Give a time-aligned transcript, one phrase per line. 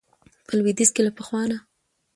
[0.45, 1.57] په لويديځ کې له پخوا نه